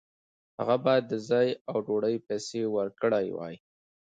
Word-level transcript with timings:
هغه 0.59 0.75
باید 0.85 1.05
د 1.07 1.13
ځای 1.29 1.47
او 1.69 1.77
ډوډۍ 1.87 2.15
پیسې 2.27 2.61
ورکړې 2.75 3.27
وای. 3.37 3.55